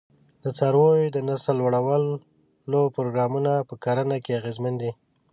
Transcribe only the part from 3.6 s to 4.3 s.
په کرنه